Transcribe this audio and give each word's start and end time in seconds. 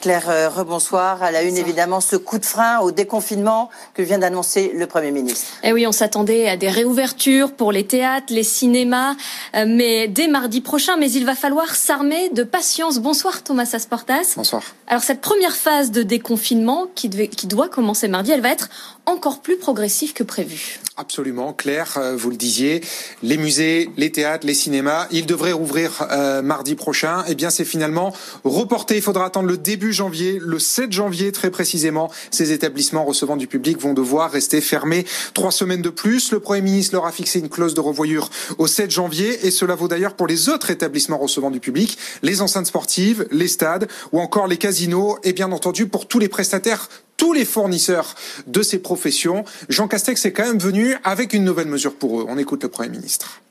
Claire, 0.00 0.28
euh, 0.28 0.48
rebonsoir. 0.48 1.22
À 1.22 1.30
la 1.30 1.42
une, 1.42 1.56
évidemment, 1.56 2.00
ce 2.00 2.16
coup 2.16 2.38
de 2.38 2.44
frein 2.44 2.80
au 2.80 2.90
déconfinement 2.90 3.70
que 3.94 4.02
vient 4.02 4.18
d'annoncer 4.18 4.72
le 4.74 4.86
Premier 4.86 5.10
ministre. 5.10 5.46
Eh 5.64 5.72
oui, 5.72 5.86
on 5.86 5.92
s'attendait 5.92 6.48
à 6.48 6.56
des 6.56 6.68
réouvertures 6.68 7.52
pour 7.52 7.72
les 7.72 7.86
théâtres, 7.86 8.26
les 8.30 8.42
cinémas, 8.42 9.14
euh, 9.54 9.64
mais 9.66 10.06
dès 10.06 10.28
mardi 10.28 10.60
prochain. 10.60 10.96
Mais 10.98 11.10
il 11.10 11.24
va 11.24 11.34
falloir 11.34 11.74
s'armer 11.74 12.28
de 12.30 12.42
patience. 12.42 12.98
Bonsoir, 12.98 13.42
Thomas 13.42 13.70
Asportas. 13.72 14.34
Bonsoir. 14.36 14.62
Alors, 14.86 15.02
cette 15.02 15.20
première 15.20 15.56
phase 15.56 15.90
de 15.90 16.02
déconfinement 16.02 16.86
qui, 16.94 17.08
devait, 17.08 17.28
qui 17.28 17.46
doit 17.46 17.68
commencer 17.68 18.06
mardi, 18.06 18.32
elle 18.32 18.42
va 18.42 18.50
être 18.50 18.68
encore 19.06 19.40
plus 19.40 19.56
progressive 19.56 20.12
que 20.12 20.22
prévu. 20.22 20.78
Absolument, 20.96 21.52
Claire, 21.54 21.94
euh, 21.96 22.14
vous 22.16 22.30
le 22.30 22.36
disiez, 22.36 22.82
les 23.22 23.38
musées, 23.38 23.90
les 23.96 24.12
théâtres, 24.12 24.46
les 24.46 24.54
cinémas, 24.54 25.06
ils 25.10 25.26
devraient 25.26 25.52
rouvrir 25.52 26.06
euh, 26.10 26.42
mardi 26.42 26.74
prochain. 26.74 27.24
Eh 27.26 27.34
bien, 27.34 27.48
c'est 27.48 27.64
finalement 27.64 28.12
reporté. 28.44 28.96
Il 28.96 29.02
faudra 29.02 29.24
attendre 29.24 29.48
le 29.48 29.56
début 29.56 29.69
janvier, 29.90 30.38
le 30.40 30.58
7 30.58 30.92
janvier 30.92 31.32
très 31.32 31.50
précisément. 31.50 32.10
Ces 32.30 32.52
établissements 32.52 33.04
recevant 33.04 33.36
du 33.36 33.46
public 33.46 33.78
vont 33.78 33.94
devoir 33.94 34.30
rester 34.30 34.60
fermés 34.60 35.04
trois 35.34 35.52
semaines 35.52 35.82
de 35.82 35.90
plus. 35.90 36.32
Le 36.32 36.40
Premier 36.40 36.62
ministre 36.62 36.94
leur 36.94 37.06
a 37.06 37.12
fixé 37.12 37.38
une 37.38 37.48
clause 37.48 37.74
de 37.74 37.80
revoyure 37.80 38.30
au 38.58 38.66
7 38.66 38.90
janvier 38.90 39.46
et 39.46 39.50
cela 39.50 39.74
vaut 39.74 39.88
d'ailleurs 39.88 40.14
pour 40.14 40.26
les 40.26 40.48
autres 40.48 40.70
établissements 40.70 41.18
recevant 41.18 41.50
du 41.50 41.60
public, 41.60 41.98
les 42.22 42.42
enceintes 42.42 42.66
sportives, 42.66 43.26
les 43.30 43.48
stades 43.48 43.88
ou 44.12 44.20
encore 44.20 44.46
les 44.46 44.56
casinos 44.56 45.18
et 45.22 45.32
bien 45.32 45.52
entendu 45.52 45.86
pour 45.86 46.08
tous 46.08 46.18
les 46.18 46.28
prestataires 46.28 46.88
tous 47.16 47.34
les 47.34 47.44
fournisseurs 47.44 48.14
de 48.46 48.62
ces 48.62 48.78
professions. 48.78 49.44
Jean 49.68 49.88
Castex 49.88 50.24
est 50.24 50.32
quand 50.32 50.46
même 50.46 50.58
venu 50.58 50.96
avec 51.04 51.34
une 51.34 51.44
nouvelle 51.44 51.68
mesure 51.68 51.94
pour 51.94 52.18
eux. 52.18 52.24
On 52.26 52.38
écoute 52.38 52.62
le 52.62 52.70
Premier 52.70 52.88
ministre. 52.88 53.42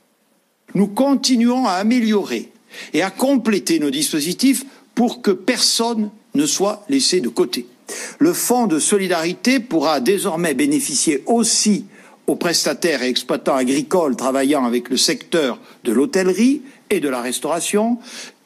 Nous 0.74 0.88
continuons 0.88 1.66
à 1.66 1.74
améliorer 1.74 2.50
et 2.92 3.02
à 3.02 3.10
compléter 3.10 3.78
nos 3.78 3.90
dispositifs 3.90 4.64
pour 5.00 5.22
que 5.22 5.30
personne 5.30 6.10
ne 6.34 6.44
soit 6.44 6.84
laissé 6.90 7.22
de 7.22 7.30
côté. 7.30 7.64
Le 8.18 8.34
fonds 8.34 8.66
de 8.66 8.78
solidarité 8.78 9.58
pourra 9.58 9.98
désormais 9.98 10.52
bénéficier 10.52 11.22
aussi 11.24 11.86
aux 12.26 12.36
prestataires 12.36 13.02
et 13.02 13.08
exploitants 13.08 13.56
agricoles 13.56 14.14
travaillant 14.14 14.66
avec 14.66 14.90
le 14.90 14.98
secteur 14.98 15.58
de 15.84 15.92
l'hôtellerie 15.92 16.60
et 16.90 17.00
de 17.00 17.08
la 17.08 17.22
restauration 17.22 17.96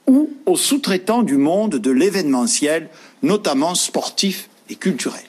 ou 0.07 0.31
aux 0.47 0.57
sous-traitants 0.57 1.25
du 1.25 1.39
monde 1.39 1.75
de 1.75 1.91
l'événementiel, 1.91 2.89
notamment 3.25 3.75
sportif 3.75 4.49
et 4.71 4.77
culturel. 4.77 5.25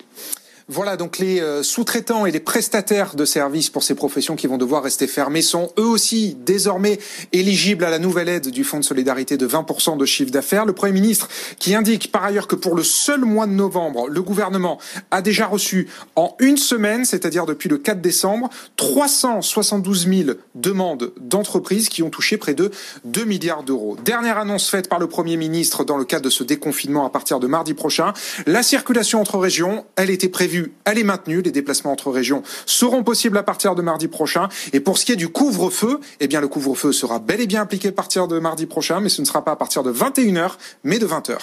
Voilà, 0.68 0.98
donc 0.98 1.20
les 1.20 1.42
euh, 1.42 1.62
sous-traitants 1.62 2.26
et 2.26 2.32
les 2.32 2.40
prestataires 2.40 3.16
de 3.16 3.24
services 3.24 3.70
pour 3.70 3.84
ces 3.84 3.94
professions 3.94 4.36
qui 4.36 4.48
vont 4.48 4.58
devoir 4.58 4.82
rester 4.82 5.06
fermés 5.06 5.44
sont 5.44 5.72
eux 5.78 5.86
aussi 5.86 6.36
désormais 6.44 6.98
éligibles 7.34 7.84
à 7.84 7.92
la 7.92 8.00
nouvelle 8.00 8.30
aide 8.30 8.50
du 8.50 8.64
Fonds 8.64 8.80
de 8.80 8.84
solidarité 8.84 9.38
de 9.38 9.46
20% 9.46 9.96
de 9.96 10.06
chiffre 10.06 10.32
d'affaires. 10.32 10.66
Le 10.66 10.74
Premier 10.74 10.94
ministre 10.94 11.28
qui 11.60 11.76
indique 11.76 12.12
par 12.12 12.24
ailleurs 12.24 12.48
que 12.48 12.56
pour 12.56 12.74
le 12.74 12.82
seul 12.82 13.22
mois 13.26 13.46
de 13.46 13.52
novembre, 13.52 14.10
le 14.10 14.24
gouvernement 14.24 14.80
a 15.12 15.22
déjà 15.22 15.46
reçu 15.46 15.88
en 16.16 16.36
une 16.40 16.58
semaine, 16.58 17.06
c'est-à-dire 17.06 17.46
depuis 17.46 17.70
le 17.70 17.78
4 17.78 18.02
décembre, 18.02 18.50
372 18.78 20.08
000 20.08 20.30
demandes 20.56 21.14
d'entreprises 21.22 21.90
qui 21.90 22.02
ont 22.02 22.10
touché 22.10 22.38
près 22.38 22.56
de 22.56 22.72
2 23.04 23.24
milliards 23.26 23.62
d'euros. 23.62 23.98
Dernière 24.04 24.40
annonce 24.40 24.68
faite 24.68 24.90
par 24.90 24.98
le 24.98 25.06
Premier 25.06 25.38
ministre 25.38 25.84
dans 25.84 25.98
le 25.98 26.06
cadre 26.06 26.26
de 26.26 26.32
ce 26.32 26.44
déconfinement 26.44 27.06
à 27.06 27.12
partir 27.12 27.40
de 27.40 27.46
mardi 27.46 27.76
prochain, 27.76 28.14
la 28.48 28.64
circulation 28.64 29.22
entre 29.22 29.38
régions, 29.38 29.86
elle 29.96 30.10
était 30.10 30.28
prévue 30.28 30.55
elle 30.86 31.00
est 31.00 31.04
maintenue. 31.04 31.42
Les 31.42 31.52
déplacements 31.52 31.92
entre 31.92 32.12
régions 32.12 32.44
seront 32.66 33.04
possibles 33.04 33.38
à 33.38 33.44
partir 33.44 33.76
de 33.76 33.82
mardi 33.82 34.08
prochain. 34.08 34.50
Et 34.74 34.80
pour 34.80 34.98
ce 34.98 35.06
qui 35.06 35.12
est 35.12 35.18
du 35.18 35.30
couvre-feu, 35.30 36.00
eh 36.20 36.28
le 36.28 36.48
couvre-feu 36.48 36.92
sera 36.92 37.20
bel 37.20 37.42
et 37.42 37.48
bien 37.48 37.62
appliqué 37.62 37.90
à 37.90 37.92
partir 37.92 38.28
de 38.28 38.40
mardi 38.40 38.66
prochain, 38.66 39.00
mais 39.00 39.10
ce 39.10 39.22
ne 39.22 39.26
sera 39.26 39.44
pas 39.44 39.52
à 39.52 39.56
partir 39.56 39.84
de 39.84 39.92
21h, 39.92 40.52
mais 40.84 41.00
de 41.00 41.08
20h. 41.08 41.38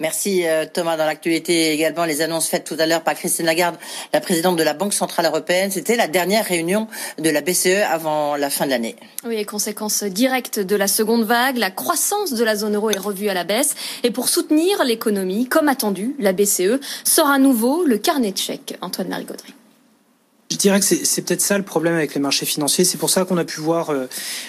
Merci 0.00 0.46
euh, 0.46 0.64
Thomas. 0.72 0.96
Dans 0.96 1.06
l'actualité 1.06 1.72
également, 1.72 2.04
les 2.04 2.22
annonces 2.22 2.48
faites 2.48 2.64
tout 2.64 2.76
à 2.78 2.86
l'heure 2.86 3.02
par 3.02 3.14
Christine 3.14 3.46
Lagarde, 3.46 3.76
la 4.12 4.20
présidente 4.20 4.56
de 4.56 4.62
la 4.62 4.74
Banque 4.74 4.92
Centrale 4.92 5.26
Européenne. 5.26 5.70
C'était 5.70 5.96
la 5.96 6.06
dernière 6.06 6.44
réunion 6.44 6.86
de 7.18 7.30
la 7.30 7.40
BCE 7.40 7.82
avant 7.88 8.36
la 8.36 8.48
fin 8.50 8.64
de 8.64 8.70
l'année. 8.70 8.96
Oui, 9.24 9.44
conséquence 9.44 10.04
directe 10.04 10.60
de 10.60 10.76
la 10.76 10.86
seconde 10.86 11.24
vague, 11.24 11.56
la 11.56 11.70
croissance 11.70 12.32
de 12.32 12.44
la 12.44 12.54
zone 12.54 12.76
euro 12.76 12.90
est 12.90 12.98
revue 12.98 13.28
à 13.28 13.34
la 13.34 13.44
baisse. 13.44 13.74
Et 14.04 14.10
pour 14.10 14.28
soutenir 14.28 14.84
l'économie, 14.84 15.48
comme 15.48 15.68
attendu, 15.68 16.14
la 16.18 16.32
BCE 16.32 16.78
sort 17.04 17.28
à 17.28 17.38
nouveau 17.38 17.84
le 17.84 17.98
carnet 17.98 18.32
de 18.32 18.38
chèques. 18.38 18.76
Antoine 18.80 19.08
Marie-Gaudry. 19.08 19.57
Je 20.58 20.62
dirais 20.62 20.80
que 20.80 20.84
c'est 20.84 21.22
peut-être 21.22 21.40
ça 21.40 21.56
le 21.56 21.62
problème 21.62 21.94
avec 21.94 22.14
les 22.14 22.20
marchés 22.20 22.44
financiers. 22.44 22.84
C'est 22.84 22.98
pour 22.98 23.10
ça 23.10 23.24
qu'on 23.24 23.36
a 23.36 23.44
pu 23.44 23.60
voir 23.60 23.90
euh, 23.90 24.08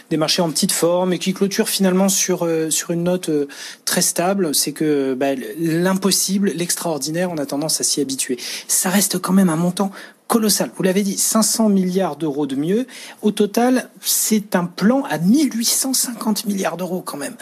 des 0.09 0.17
marchés 0.17 0.41
en 0.41 0.49
petite 0.49 0.71
forme 0.71 1.13
et 1.13 1.19
qui 1.19 1.35
clôturent 1.35 1.69
finalement 1.69 2.09
sur 2.09 2.47
euh, 2.47 2.71
sur 2.71 2.89
une 2.89 3.03
note 3.03 3.29
euh, 3.29 3.47
très 3.85 4.01
stable. 4.01 4.55
C'est 4.55 4.71
que 4.71 5.13
bah, 5.13 5.35
l'impossible, 5.59 6.49
l'extraordinaire, 6.55 7.29
on 7.29 7.37
a 7.37 7.45
tendance 7.45 7.79
à 7.79 7.83
s'y 7.83 8.01
habituer. 8.01 8.39
Ça 8.67 8.89
reste 8.89 9.19
quand 9.19 9.33
même 9.33 9.49
un 9.49 9.55
montant 9.55 9.91
colossal. 10.25 10.71
Vous 10.75 10.81
l'avez 10.81 11.03
dit, 11.03 11.15
500 11.15 11.69
milliards 11.69 12.15
d'euros 12.15 12.47
de 12.47 12.55
mieux. 12.55 12.87
Au 13.21 13.29
total, 13.29 13.91
c'est 14.01 14.55
un 14.55 14.65
plan 14.65 15.03
à 15.11 15.19
1850 15.19 16.47
milliards 16.47 16.77
d'euros 16.77 17.03
quand 17.05 17.17
même. 17.17 17.35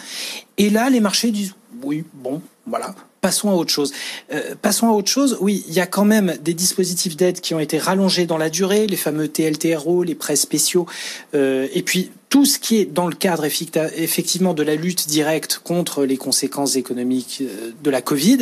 Et 0.57 0.69
là, 0.69 0.89
les 0.89 0.99
marchés 0.99 1.31
disent 1.31 1.55
oui, 1.83 2.03
bon, 2.15 2.41
voilà, 2.65 2.93
passons 3.21 3.49
à 3.49 3.53
autre 3.53 3.71
chose. 3.71 3.93
Euh, 4.31 4.55
passons 4.61 4.87
à 4.87 4.91
autre 4.91 5.09
chose. 5.09 5.37
Oui, 5.41 5.63
il 5.67 5.73
y 5.73 5.79
a 5.79 5.87
quand 5.87 6.05
même 6.05 6.37
des 6.41 6.53
dispositifs 6.53 7.17
d'aide 7.17 7.41
qui 7.41 7.53
ont 7.53 7.59
été 7.59 7.77
rallongés 7.77 8.25
dans 8.25 8.37
la 8.37 8.49
durée, 8.49 8.87
les 8.87 8.97
fameux 8.97 9.27
TLTRO, 9.27 10.03
les 10.03 10.15
prêts 10.15 10.35
spéciaux, 10.35 10.85
euh, 11.33 11.67
et 11.73 11.81
puis 11.81 12.11
tout 12.29 12.45
ce 12.45 12.59
qui 12.59 12.77
est 12.77 12.85
dans 12.85 13.07
le 13.07 13.15
cadre 13.15 13.45
effectivement 13.45 14.53
de 14.53 14.63
la 14.63 14.75
lutte 14.75 15.07
directe 15.07 15.61
contre 15.63 16.03
les 16.03 16.17
conséquences 16.17 16.75
économiques 16.75 17.39
euh, 17.41 17.71
de 17.83 17.89
la 17.89 18.01
Covid 18.01 18.39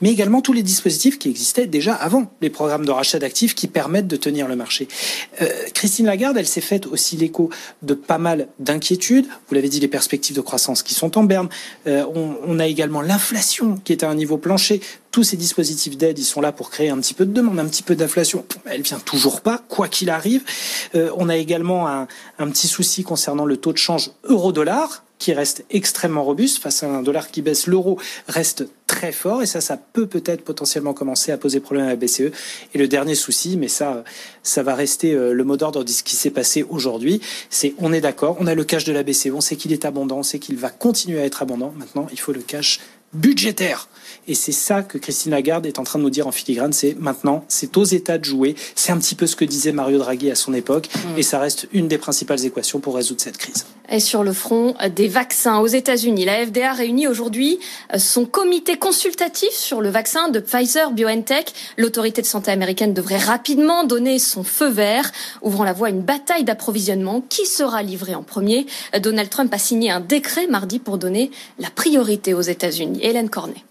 mais 0.00 0.10
également 0.10 0.40
tous 0.40 0.52
les 0.52 0.62
dispositifs 0.62 1.18
qui 1.18 1.28
existaient 1.28 1.66
déjà 1.66 1.94
avant 1.94 2.32
les 2.40 2.50
programmes 2.50 2.84
de 2.84 2.90
rachat 2.90 3.18
d'actifs 3.18 3.54
qui 3.54 3.68
permettent 3.68 4.08
de 4.08 4.16
tenir 4.16 4.48
le 4.48 4.56
marché. 4.56 4.88
Euh, 5.40 5.48
Christine 5.74 6.06
Lagarde, 6.06 6.36
elle 6.36 6.46
s'est 6.46 6.60
faite 6.60 6.86
aussi 6.86 7.16
l'écho 7.16 7.50
de 7.82 7.94
pas 7.94 8.18
mal 8.18 8.48
d'inquiétudes. 8.58 9.26
Vous 9.48 9.54
l'avez 9.54 9.68
dit, 9.68 9.80
les 9.80 9.88
perspectives 9.88 10.36
de 10.36 10.40
croissance 10.40 10.82
qui 10.82 10.94
sont 10.94 11.18
en 11.18 11.24
berne. 11.24 11.48
Euh, 11.86 12.04
on, 12.14 12.36
on, 12.46 12.58
a 12.58 12.66
également 12.66 13.02
l'inflation 13.02 13.80
qui 13.84 13.92
est 13.92 14.04
à 14.04 14.08
un 14.08 14.14
niveau 14.14 14.38
plancher. 14.38 14.80
Tous 15.10 15.24
ces 15.24 15.36
dispositifs 15.36 15.96
d'aide, 15.96 16.18
ils 16.18 16.24
sont 16.24 16.40
là 16.40 16.52
pour 16.52 16.70
créer 16.70 16.88
un 16.88 16.98
petit 16.98 17.14
peu 17.14 17.26
de 17.26 17.32
demande, 17.32 17.58
un 17.58 17.66
petit 17.66 17.82
peu 17.82 17.94
d'inflation. 17.94 18.44
Elle 18.64 18.82
vient 18.82 18.98
toujours 18.98 19.40
pas, 19.40 19.62
quoi 19.68 19.88
qu'il 19.88 20.10
arrive. 20.10 20.42
Euh, 20.94 21.10
on 21.16 21.28
a 21.28 21.36
également 21.36 21.88
un, 21.88 22.08
un 22.38 22.48
petit 22.48 22.68
souci 22.68 23.02
concernant 23.02 23.44
le 23.44 23.56
taux 23.56 23.72
de 23.72 23.78
change 23.78 24.10
euro-dollar 24.24 25.04
qui 25.22 25.32
reste 25.32 25.64
extrêmement 25.70 26.24
robuste 26.24 26.60
face 26.60 26.82
à 26.82 26.88
un 26.88 27.00
dollar 27.00 27.30
qui 27.30 27.42
baisse. 27.42 27.68
L'euro 27.68 27.96
reste 28.26 28.66
très 29.02 29.10
fort 29.10 29.42
et 29.42 29.46
ça, 29.46 29.60
ça 29.60 29.76
peut 29.76 30.06
peut-être 30.06 30.44
potentiellement 30.44 30.94
commencer 30.94 31.32
à 31.32 31.36
poser 31.36 31.58
problème 31.58 31.86
à 31.86 31.88
la 31.88 31.96
BCE. 31.96 32.30
Et 32.72 32.78
le 32.78 32.86
dernier 32.86 33.16
souci, 33.16 33.56
mais 33.56 33.66
ça, 33.66 34.04
ça 34.44 34.62
va 34.62 34.76
rester 34.76 35.12
euh, 35.12 35.32
le 35.32 35.42
mot 35.42 35.56
d'ordre 35.56 35.82
de 35.82 35.90
ce 35.90 36.04
qui 36.04 36.14
s'est 36.14 36.30
passé 36.30 36.64
aujourd'hui, 36.68 37.20
c'est 37.50 37.74
on 37.78 37.92
est 37.92 38.00
d'accord, 38.00 38.36
on 38.38 38.46
a 38.46 38.54
le 38.54 38.62
cash 38.62 38.84
de 38.84 38.92
la 38.92 39.02
BCE, 39.02 39.30
on 39.34 39.40
sait 39.40 39.56
qu'il 39.56 39.72
est 39.72 39.84
abondant, 39.84 40.18
on 40.18 40.22
sait 40.22 40.38
qu'il 40.38 40.56
va 40.56 40.70
continuer 40.70 41.20
à 41.20 41.24
être 41.24 41.42
abondant. 41.42 41.74
Maintenant, 41.76 42.06
il 42.12 42.20
faut 42.20 42.32
le 42.32 42.42
cash 42.42 42.78
budgétaire. 43.12 43.88
Et 44.28 44.34
c'est 44.36 44.52
ça 44.52 44.82
que 44.82 44.98
Christine 44.98 45.32
Lagarde 45.32 45.66
est 45.66 45.80
en 45.80 45.84
train 45.84 45.98
de 45.98 46.04
nous 46.04 46.10
dire 46.10 46.28
en 46.28 46.32
filigrane, 46.32 46.72
c'est 46.72 46.94
maintenant, 46.96 47.44
c'est 47.48 47.76
aux 47.76 47.84
États 47.84 48.18
de 48.18 48.24
jouer. 48.24 48.54
C'est 48.76 48.92
un 48.92 48.98
petit 48.98 49.16
peu 49.16 49.26
ce 49.26 49.34
que 49.34 49.44
disait 49.44 49.72
Mario 49.72 49.98
Draghi 49.98 50.30
à 50.30 50.36
son 50.36 50.54
époque, 50.54 50.88
mm. 50.94 51.18
et 51.18 51.24
ça 51.24 51.40
reste 51.40 51.66
une 51.72 51.88
des 51.88 51.98
principales 51.98 52.44
équations 52.44 52.78
pour 52.78 52.94
résoudre 52.94 53.20
cette 53.20 53.36
crise. 53.36 53.66
Et 53.94 54.00
sur 54.00 54.24
le 54.24 54.32
front 54.32 54.74
des 54.96 55.06
vaccins 55.06 55.58
aux 55.58 55.66
États-Unis, 55.66 56.24
la 56.24 56.46
FDA 56.46 56.72
réunit 56.72 57.06
aujourd'hui 57.06 57.60
son 57.98 58.24
comité 58.24 58.78
consultatif 58.78 59.50
sur 59.50 59.82
le 59.82 59.90
vaccin 59.90 60.30
de 60.30 60.40
Pfizer 60.40 60.92
BioNTech. 60.92 61.52
L'autorité 61.76 62.22
de 62.22 62.26
santé 62.26 62.50
américaine 62.50 62.94
devrait 62.94 63.18
rapidement 63.18 63.84
donner 63.84 64.18
son 64.18 64.44
feu 64.44 64.68
vert, 64.68 65.12
ouvrant 65.42 65.64
la 65.64 65.74
voie 65.74 65.88
à 65.88 65.90
une 65.90 66.00
bataille 66.00 66.44
d'approvisionnement 66.44 67.22
qui 67.28 67.44
sera 67.44 67.82
livrée 67.82 68.14
en 68.14 68.22
premier? 68.22 68.66
Donald 68.98 69.28
Trump 69.28 69.52
a 69.52 69.58
signé 69.58 69.90
un 69.90 70.00
décret 70.00 70.46
mardi 70.46 70.78
pour 70.78 70.96
donner 70.96 71.30
la 71.58 71.68
priorité 71.68 72.32
aux 72.32 72.40
États-Unis. 72.40 73.00
Hélène 73.02 73.28
Cornet. 73.28 73.62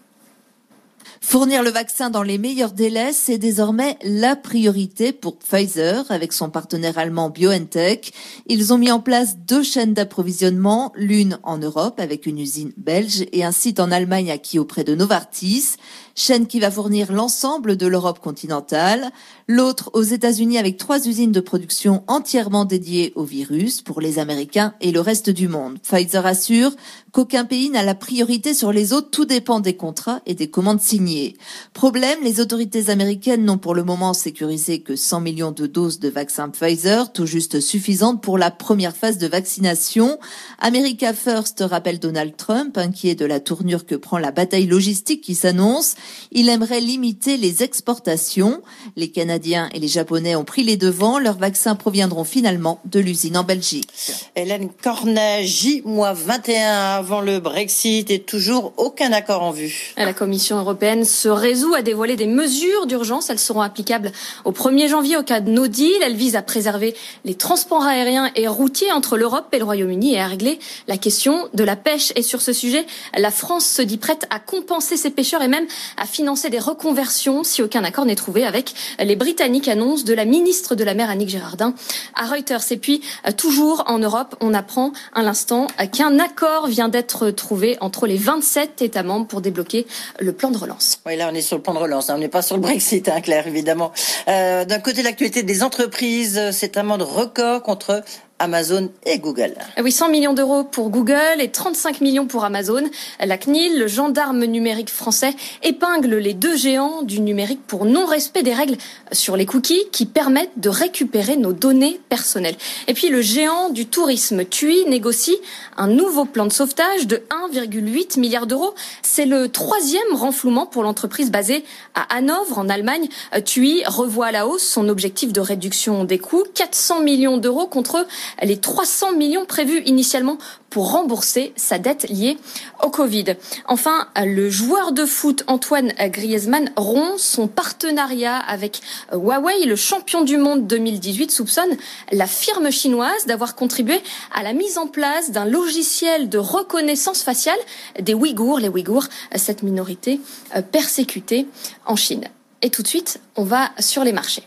Fournir 1.20 1.62
le 1.62 1.70
vaccin 1.70 2.10
dans 2.10 2.22
les 2.22 2.38
meilleurs 2.38 2.72
délais, 2.72 3.12
c'est 3.12 3.38
désormais 3.38 3.98
la 4.02 4.36
priorité 4.36 5.12
pour 5.12 5.38
Pfizer 5.38 6.04
avec 6.10 6.32
son 6.32 6.50
partenaire 6.50 6.98
allemand 6.98 7.30
BioNTech. 7.30 8.12
Ils 8.46 8.72
ont 8.72 8.78
mis 8.78 8.90
en 8.90 9.00
place 9.00 9.36
deux 9.38 9.62
chaînes 9.62 9.94
d'approvisionnement, 9.94 10.92
l'une 10.94 11.38
en 11.42 11.58
Europe 11.58 12.00
avec 12.00 12.26
une 12.26 12.38
usine 12.38 12.72
belge 12.76 13.24
et 13.32 13.44
un 13.44 13.52
site 13.52 13.80
en 13.80 13.90
Allemagne 13.90 14.30
acquis 14.30 14.58
auprès 14.58 14.84
de 14.84 14.94
Novartis 14.94 15.76
chaîne 16.14 16.46
qui 16.46 16.60
va 16.60 16.70
fournir 16.70 17.12
l'ensemble 17.12 17.76
de 17.76 17.86
l'Europe 17.86 18.20
continentale, 18.20 19.10
l'autre 19.48 19.90
aux 19.94 20.02
États-Unis 20.02 20.58
avec 20.58 20.76
trois 20.76 21.06
usines 21.06 21.32
de 21.32 21.40
production 21.40 22.04
entièrement 22.06 22.64
dédiées 22.64 23.12
au 23.14 23.24
virus 23.24 23.82
pour 23.82 24.00
les 24.00 24.18
Américains 24.18 24.74
et 24.80 24.92
le 24.92 25.00
reste 25.00 25.30
du 25.30 25.48
monde. 25.48 25.78
Pfizer 25.80 26.24
assure 26.26 26.72
qu'aucun 27.12 27.44
pays 27.44 27.68
n'a 27.68 27.82
la 27.82 27.94
priorité 27.94 28.54
sur 28.54 28.72
les 28.72 28.92
autres, 28.94 29.10
tout 29.10 29.26
dépend 29.26 29.60
des 29.60 29.76
contrats 29.76 30.20
et 30.24 30.34
des 30.34 30.48
commandes 30.48 30.80
signées. 30.80 31.36
Problème, 31.74 32.18
les 32.24 32.40
autorités 32.40 32.88
américaines 32.88 33.44
n'ont 33.44 33.58
pour 33.58 33.74
le 33.74 33.84
moment 33.84 34.14
sécurisé 34.14 34.80
que 34.80 34.96
100 34.96 35.20
millions 35.20 35.52
de 35.52 35.66
doses 35.66 36.00
de 36.00 36.08
vaccin 36.08 36.48
Pfizer, 36.48 37.12
tout 37.12 37.26
juste 37.26 37.60
suffisantes 37.60 38.22
pour 38.22 38.38
la 38.38 38.50
première 38.50 38.96
phase 38.96 39.18
de 39.18 39.26
vaccination. 39.26 40.18
America 40.58 41.12
First 41.12 41.62
rappelle 41.68 41.98
Donald 41.98 42.34
Trump, 42.36 42.78
inquiet 42.78 43.14
de 43.14 43.26
la 43.26 43.40
tournure 43.40 43.84
que 43.84 43.94
prend 43.94 44.18
la 44.18 44.30
bataille 44.30 44.66
logistique 44.66 45.20
qui 45.20 45.34
s'annonce. 45.34 45.96
Il 46.30 46.48
aimerait 46.48 46.80
limiter 46.80 47.36
les 47.36 47.62
exportations. 47.62 48.62
Les 48.96 49.10
Canadiens 49.10 49.68
et 49.74 49.80
les 49.80 49.88
Japonais 49.88 50.34
ont 50.34 50.44
pris 50.44 50.64
les 50.64 50.78
devants. 50.78 51.18
Leurs 51.18 51.38
vaccins 51.38 51.74
proviendront 51.74 52.24
finalement 52.24 52.80
de 52.86 53.00
l'usine 53.00 53.36
en 53.36 53.44
Belgique. 53.44 53.88
Hélène 54.34 54.70
Cornet, 54.82 55.44
J-21 55.46 57.01
avant 57.02 57.20
le 57.20 57.40
Brexit 57.40 58.12
et 58.12 58.20
toujours 58.20 58.74
aucun 58.76 59.12
accord 59.12 59.42
en 59.42 59.50
vue. 59.50 59.92
La 59.96 60.12
Commission 60.12 60.58
européenne 60.58 61.04
se 61.04 61.28
résout 61.28 61.74
à 61.74 61.82
dévoiler 61.82 62.14
des 62.14 62.28
mesures 62.28 62.86
d'urgence. 62.86 63.28
Elles 63.28 63.40
seront 63.40 63.60
applicables 63.60 64.12
au 64.44 64.52
1er 64.52 64.88
janvier 64.88 65.16
au 65.16 65.24
cas 65.24 65.40
de 65.40 65.50
no 65.50 65.66
deal. 65.66 66.00
Elles 66.00 66.14
visent 66.14 66.36
à 66.36 66.42
préserver 66.42 66.94
les 67.24 67.34
transports 67.34 67.82
aériens 67.82 68.30
et 68.36 68.46
routiers 68.46 68.92
entre 68.92 69.16
l'Europe 69.16 69.46
et 69.50 69.58
le 69.58 69.64
Royaume-Uni 69.64 70.14
et 70.14 70.20
à 70.20 70.28
régler 70.28 70.60
la 70.86 70.96
question 70.96 71.48
de 71.54 71.64
la 71.64 71.74
pêche. 71.74 72.12
Et 72.14 72.22
sur 72.22 72.40
ce 72.40 72.52
sujet, 72.52 72.86
la 73.16 73.32
France 73.32 73.66
se 73.66 73.82
dit 73.82 73.98
prête 73.98 74.28
à 74.30 74.38
compenser 74.38 74.96
ses 74.96 75.10
pêcheurs 75.10 75.42
et 75.42 75.48
même 75.48 75.66
à 75.96 76.06
financer 76.06 76.50
des 76.50 76.60
reconversions 76.60 77.42
si 77.42 77.62
aucun 77.62 77.82
accord 77.82 78.04
n'est 78.04 78.14
trouvé 78.14 78.46
avec 78.46 78.74
les 79.00 79.16
Britanniques, 79.16 79.66
annonce 79.66 80.04
de 80.04 80.14
la 80.14 80.24
ministre 80.24 80.76
de 80.76 80.84
la 80.84 80.94
Mer 80.94 81.10
Annick 81.10 81.30
Girardin 81.30 81.74
à 82.14 82.26
Reuters. 82.26 82.70
Et 82.70 82.76
puis, 82.76 83.00
euh, 83.26 83.32
toujours 83.32 83.82
en 83.88 83.98
Europe, 83.98 84.36
on 84.40 84.54
apprend 84.54 84.92
à 85.12 85.24
l'instant 85.24 85.66
qu'un 85.90 86.20
accord 86.20 86.68
vient 86.68 86.91
d'être 86.92 87.30
trouvé 87.30 87.76
entre 87.80 88.06
les 88.06 88.16
27 88.16 88.82
États 88.82 89.02
membres 89.02 89.26
pour 89.26 89.40
débloquer 89.40 89.86
le 90.20 90.32
plan 90.32 90.52
de 90.52 90.58
relance. 90.58 91.00
Oui, 91.04 91.16
là, 91.16 91.28
on 91.32 91.34
est 91.34 91.40
sur 91.40 91.56
le 91.56 91.62
plan 91.62 91.74
de 91.74 91.80
relance. 91.80 92.08
Hein. 92.08 92.14
On 92.16 92.20
n'est 92.20 92.28
pas 92.28 92.42
sur 92.42 92.54
le 92.54 92.62
Brexit, 92.62 93.08
hein, 93.08 93.20
Claire, 93.20 93.48
évidemment. 93.48 93.92
Euh, 94.28 94.64
D'un 94.64 94.78
côté, 94.78 95.02
l'actualité 95.02 95.42
des 95.42 95.64
entreprises, 95.64 96.40
c'est 96.52 96.76
un 96.76 96.84
monde 96.84 97.02
record 97.02 97.62
contre 97.62 98.04
Amazon 98.42 98.90
et 99.06 99.20
Google. 99.20 99.54
Oui, 99.80 99.92
100 99.92 100.08
millions 100.08 100.32
d'euros 100.34 100.64
pour 100.64 100.90
Google 100.90 101.38
et 101.38 101.48
35 101.48 102.00
millions 102.00 102.26
pour 102.26 102.44
Amazon. 102.44 102.82
La 103.24 103.38
CNIL, 103.38 103.78
le 103.78 103.86
gendarme 103.86 104.44
numérique 104.44 104.90
français, 104.90 105.32
épingle 105.62 106.16
les 106.16 106.34
deux 106.34 106.56
géants 106.56 107.02
du 107.02 107.20
numérique 107.20 107.60
pour 107.68 107.84
non-respect 107.84 108.42
des 108.42 108.52
règles 108.52 108.76
sur 109.12 109.36
les 109.36 109.46
cookies 109.46 109.84
qui 109.92 110.06
permettent 110.06 110.58
de 110.58 110.68
récupérer 110.68 111.36
nos 111.36 111.52
données 111.52 112.00
personnelles. 112.08 112.56
Et 112.88 112.94
puis 112.94 113.10
le 113.10 113.22
géant 113.22 113.68
du 113.68 113.86
tourisme, 113.86 114.44
TUI, 114.44 114.86
négocie 114.88 115.38
un 115.76 115.86
nouveau 115.86 116.24
plan 116.24 116.46
de 116.46 116.52
sauvetage 116.52 117.06
de 117.06 117.22
1,8 117.52 118.18
milliard 118.18 118.48
d'euros. 118.48 118.74
C'est 119.02 119.26
le 119.26 119.50
troisième 119.50 120.14
renflouement 120.14 120.66
pour 120.66 120.82
l'entreprise 120.82 121.30
basée 121.30 121.64
à 121.94 122.16
Hanovre, 122.16 122.58
en 122.58 122.68
Allemagne. 122.68 123.08
TUI 123.44 123.84
revoit 123.86 124.26
à 124.26 124.32
la 124.32 124.48
hausse 124.48 124.66
son 124.66 124.88
objectif 124.88 125.32
de 125.32 125.40
réduction 125.40 126.02
des 126.02 126.18
coûts, 126.18 126.44
400 126.54 127.02
millions 127.02 127.38
d'euros 127.38 127.68
contre 127.68 128.04
les 128.42 128.56
300 128.56 129.12
millions 129.16 129.44
prévus 129.44 129.82
initialement 129.84 130.38
pour 130.70 130.92
rembourser 130.92 131.52
sa 131.54 131.78
dette 131.78 132.08
liée 132.08 132.38
au 132.82 132.88
Covid. 132.88 133.36
Enfin, 133.66 134.08
le 134.16 134.48
joueur 134.48 134.92
de 134.92 135.04
foot 135.04 135.44
Antoine 135.46 135.92
Griezmann 135.98 136.70
rompt 136.76 137.18
son 137.18 137.46
partenariat 137.46 138.38
avec 138.38 138.80
Huawei, 139.12 139.66
le 139.66 139.76
champion 139.76 140.22
du 140.22 140.38
monde 140.38 140.66
2018, 140.66 141.30
soupçonne 141.30 141.76
la 142.10 142.26
firme 142.26 142.70
chinoise 142.70 143.26
d'avoir 143.26 143.54
contribué 143.54 144.00
à 144.34 144.42
la 144.42 144.54
mise 144.54 144.78
en 144.78 144.86
place 144.86 145.30
d'un 145.30 145.44
logiciel 145.44 146.30
de 146.30 146.38
reconnaissance 146.38 147.22
faciale 147.22 147.58
des 148.00 148.14
Ouïghours, 148.14 148.58
les 148.58 148.68
Ouïghours, 148.68 149.08
cette 149.36 149.62
minorité 149.62 150.20
euh, 150.56 150.62
persécutée 150.62 151.46
en 151.84 151.96
Chine. 151.96 152.24
Et 152.62 152.70
tout 152.70 152.82
de 152.82 152.88
suite, 152.88 153.20
on 153.36 153.44
va 153.44 153.70
sur 153.78 154.04
les 154.04 154.12
marchés. 154.12 154.44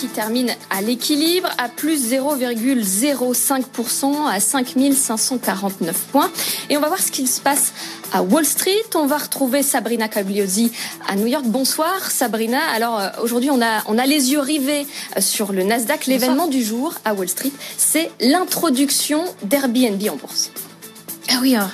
Qui 0.00 0.08
termine 0.08 0.56
à 0.70 0.80
l'équilibre, 0.80 1.50
à 1.58 1.68
plus 1.68 2.14
0,05% 2.14 4.26
à 4.26 4.40
5549 4.40 5.94
points. 6.10 6.30
Et 6.70 6.78
on 6.78 6.80
va 6.80 6.88
voir 6.88 7.00
ce 7.00 7.12
qu'il 7.12 7.28
se 7.28 7.38
passe 7.38 7.74
à 8.10 8.22
Wall 8.22 8.46
Street. 8.46 8.86
On 8.94 9.04
va 9.04 9.18
retrouver 9.18 9.62
Sabrina 9.62 10.08
Cagliosi 10.08 10.72
à 11.06 11.16
New 11.16 11.26
York. 11.26 11.44
Bonsoir 11.46 12.10
Sabrina. 12.10 12.60
Alors 12.74 12.98
euh, 12.98 13.10
aujourd'hui 13.22 13.50
on 13.50 13.60
a, 13.60 13.82
on 13.88 13.98
a 13.98 14.06
les 14.06 14.32
yeux 14.32 14.40
rivés 14.40 14.86
euh, 15.18 15.20
sur 15.20 15.52
le 15.52 15.64
Nasdaq. 15.64 16.06
L'événement 16.06 16.46
du 16.46 16.64
jour 16.64 16.94
à 17.04 17.12
Wall 17.12 17.28
Street, 17.28 17.52
c'est 17.76 18.10
l'introduction 18.20 19.22
d'Airbnb 19.42 20.00
en 20.10 20.16
bourse. 20.16 20.50
Ah 21.28 21.40
oui, 21.42 21.56
hein. 21.56 21.70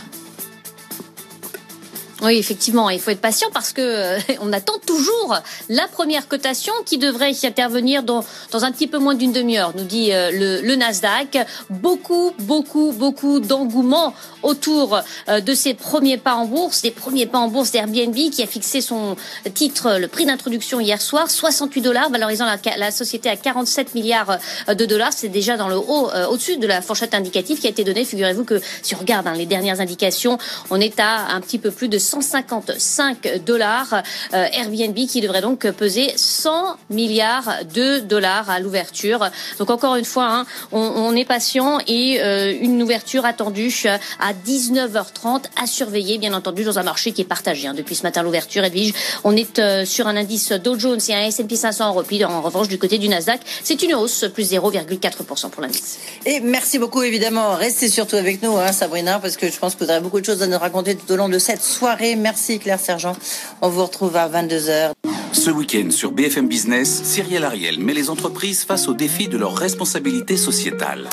Oui, 2.22 2.38
effectivement, 2.38 2.88
il 2.88 2.98
faut 2.98 3.10
être 3.10 3.20
patient 3.20 3.48
parce 3.52 3.74
que 3.74 3.82
euh, 3.82 4.18
on 4.40 4.50
attend 4.54 4.78
toujours 4.86 5.38
la 5.68 5.86
première 5.86 6.28
cotation 6.28 6.72
qui 6.86 6.96
devrait 6.96 7.32
intervenir 7.44 8.02
dans, 8.02 8.24
dans 8.52 8.64
un 8.64 8.72
petit 8.72 8.86
peu 8.86 8.98
moins 8.98 9.14
d'une 9.14 9.32
demi-heure, 9.32 9.72
nous 9.76 9.84
dit 9.84 10.12
euh, 10.12 10.30
le, 10.62 10.76
Nasdaq. 10.76 11.38
Beaucoup, 11.68 12.32
beaucoup, 12.38 12.92
beaucoup 12.92 13.40
d'engouement 13.40 14.14
autour 14.42 14.98
euh, 15.28 15.40
de 15.40 15.54
ses 15.54 15.74
premiers 15.74 16.16
pas 16.16 16.34
en 16.34 16.46
bourse, 16.46 16.82
des 16.82 16.90
premiers 16.90 17.26
pas 17.26 17.38
en 17.38 17.48
bourse 17.48 17.70
d'Airbnb 17.70 18.14
qui 18.14 18.42
a 18.42 18.46
fixé 18.46 18.80
son 18.80 19.16
titre, 19.52 19.98
le 19.98 20.08
prix 20.08 20.24
d'introduction 20.24 20.80
hier 20.80 21.00
soir, 21.00 21.30
68 21.30 21.80
dollars, 21.82 22.10
valorisant 22.10 22.46
la, 22.46 22.90
société 22.90 23.28
à 23.28 23.36
47 23.36 23.94
milliards 23.94 24.38
de 24.68 24.86
dollars. 24.86 25.12
C'est 25.12 25.28
déjà 25.28 25.56
dans 25.56 25.68
le 25.68 25.76
haut, 25.76 26.10
au-dessus 26.30 26.56
de 26.56 26.66
la 26.66 26.82
fourchette 26.82 27.14
indicative 27.14 27.58
qui 27.58 27.66
a 27.66 27.70
été 27.70 27.84
donnée. 27.84 28.04
Figurez-vous 28.04 28.44
que 28.44 28.60
si 28.82 28.94
on 28.94 28.98
regarde 28.98 29.26
hein, 29.26 29.34
les 29.34 29.46
dernières 29.46 29.80
indications, 29.80 30.38
on 30.70 30.80
est 30.80 31.00
à 31.00 31.26
un 31.28 31.40
petit 31.40 31.58
peu 31.58 31.70
plus 31.70 31.88
de 31.88 31.98
155 32.20 33.44
dollars. 33.44 34.02
Euh, 34.34 34.46
Airbnb 34.52 34.96
qui 35.06 35.20
devrait 35.20 35.40
donc 35.40 35.70
peser 35.70 36.12
100 36.16 36.76
milliards 36.90 37.64
de 37.74 37.98
dollars 38.00 38.50
à 38.50 38.60
l'ouverture. 38.60 39.30
Donc 39.58 39.70
encore 39.70 39.96
une 39.96 40.04
fois, 40.04 40.26
hein, 40.26 40.46
on, 40.72 41.14
est 41.14 41.24
patient 41.24 41.78
et 41.86 42.20
euh, 42.20 42.54
une 42.60 42.82
ouverture 42.82 43.24
attendue 43.24 43.72
à 44.20 44.32
19h30 44.32 45.44
à 45.60 45.66
surveiller, 45.66 46.18
bien 46.18 46.34
entendu, 46.34 46.64
dans 46.64 46.78
un 46.78 46.82
marché 46.82 47.12
qui 47.12 47.22
est 47.22 47.26
partagé. 47.26 47.68
Hein. 47.68 47.74
Depuis 47.74 47.94
ce 47.94 48.02
matin, 48.02 48.22
l'ouverture, 48.22 48.64
Edwige, 48.64 48.92
on 49.24 49.36
est 49.36 49.58
euh, 49.58 49.84
sur 49.84 50.06
un 50.06 50.16
indice 50.16 50.52
Dow 50.52 50.78
Jones 50.78 51.00
et 51.08 51.14
un 51.14 51.22
S&P 51.22 51.56
500 51.56 51.86
en 51.86 51.92
repli. 51.92 52.24
En 52.24 52.42
revanche, 52.42 52.68
du 52.68 52.78
côté 52.78 52.98
du 52.98 53.08
Nasdaq, 53.08 53.40
c'est 53.62 53.82
une 53.82 53.94
hausse, 53.94 54.26
plus 54.32 54.52
0,4% 54.52 55.50
pour 55.50 55.62
l'indice. 55.62 55.98
Et 56.24 56.40
merci 56.40 56.78
beaucoup, 56.78 57.02
évidemment. 57.02 57.54
Restez 57.56 57.88
surtout 57.88 58.16
avec 58.16 58.42
nous, 58.42 58.56
hein, 58.56 58.72
Sabrina, 58.72 59.18
parce 59.18 59.36
que 59.36 59.50
je 59.50 59.58
pense 59.58 59.74
que 59.74 59.84
vous 59.84 59.90
aurez 59.90 60.00
beaucoup 60.00 60.20
de 60.20 60.26
choses 60.26 60.42
à 60.42 60.46
nous 60.46 60.58
raconter 60.58 60.94
tout 60.96 61.10
au 61.12 61.16
long 61.16 61.28
de 61.28 61.38
cette 61.38 61.62
soirée. 61.62 61.95
Merci 62.16 62.58
Claire 62.58 62.80
Sergent. 62.80 63.16
On 63.62 63.68
vous 63.68 63.82
retrouve 63.84 64.16
à 64.16 64.28
22h. 64.28 64.92
Ce 65.32 65.50
week-end 65.50 65.90
sur 65.90 66.12
BFM 66.12 66.48
Business, 66.48 67.02
Cyril 67.04 67.44
Ariel 67.44 67.78
met 67.78 67.94
les 67.94 68.10
entreprises 68.10 68.64
face 68.64 68.88
au 68.88 68.94
défi 68.94 69.28
de 69.28 69.36
leur 69.36 69.56
responsabilité 69.56 70.36
sociétale. 70.36 71.08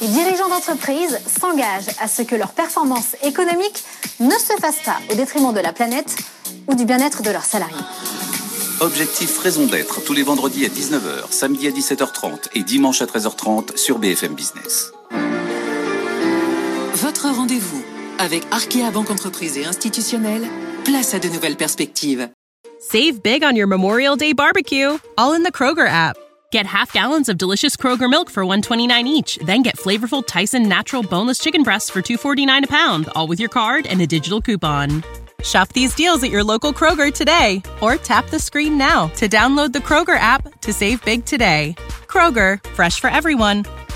Les 0.00 0.08
dirigeants 0.08 0.48
d'entreprises 0.48 1.18
s'engagent 1.40 1.94
à 2.00 2.08
ce 2.08 2.22
que 2.22 2.34
leur 2.34 2.52
performance 2.52 3.16
économique 3.22 3.84
ne 4.20 4.30
se 4.30 4.52
fasse 4.60 4.82
pas 4.84 4.98
au 5.10 5.14
détriment 5.14 5.52
de 5.52 5.60
la 5.60 5.72
planète 5.72 6.16
ou 6.68 6.74
du 6.74 6.84
bien-être 6.84 7.22
de 7.22 7.30
leurs 7.30 7.44
salariés. 7.44 7.74
Objectif 8.80 9.38
Raison 9.38 9.66
d'être 9.66 10.04
tous 10.04 10.12
les 10.12 10.22
vendredis 10.22 10.66
à 10.66 10.68
19h, 10.68 11.30
samedi 11.30 11.66
à 11.66 11.70
17h30 11.70 12.50
et 12.54 12.62
dimanche 12.62 13.00
à 13.00 13.06
13h30 13.06 13.76
sur 13.76 13.98
BFM 13.98 14.34
Business. 14.34 14.92
Votre 16.94 17.30
rendez-vous 17.30 17.82
avec 18.18 18.42
Arkea 18.50 18.90
Banque 18.92 19.10
Entreprise 19.10 19.58
et 19.58 19.64
Institutionnelle, 19.64 20.46
place 20.84 21.14
à 21.14 21.18
de 21.18 21.28
nouvelles 21.28 21.56
perspectives. 21.56 22.28
Save 22.80 23.22
big 23.22 23.42
on 23.42 23.56
your 23.56 23.66
Memorial 23.66 24.16
Day 24.16 24.32
barbecue, 24.32 24.98
all 25.16 25.34
in 25.34 25.42
the 25.42 25.52
Kroger 25.52 25.88
app. 25.88 26.16
Get 26.52 26.66
half 26.66 26.92
gallons 26.92 27.28
of 27.28 27.36
delicious 27.36 27.76
Kroger 27.76 28.08
milk 28.08 28.30
for 28.30 28.44
129 28.44 29.06
each, 29.06 29.38
then 29.44 29.62
get 29.62 29.76
flavorful 29.76 30.24
Tyson 30.24 30.68
natural 30.68 31.02
boneless 31.02 31.38
chicken 31.38 31.62
breasts 31.62 31.90
for 31.90 32.02
249 32.02 32.64
a 32.64 32.66
pound, 32.66 33.08
all 33.14 33.26
with 33.26 33.40
your 33.40 33.48
card 33.48 33.86
and 33.86 34.00
a 34.00 34.06
digital 34.06 34.40
coupon. 34.40 35.02
Shop 35.42 35.68
these 35.72 35.94
deals 35.94 36.22
at 36.22 36.30
your 36.30 36.44
local 36.44 36.72
Kroger 36.72 37.12
today 37.12 37.62
or 37.80 37.96
tap 37.96 38.28
the 38.30 38.38
screen 38.38 38.78
now 38.78 39.08
to 39.16 39.28
download 39.28 39.72
the 39.72 39.80
Kroger 39.80 40.18
app 40.18 40.60
to 40.62 40.72
save 40.72 41.04
big 41.04 41.24
today. 41.24 41.74
Kroger, 42.08 42.64
fresh 42.70 43.00
for 43.00 43.10
everyone. 43.10 43.64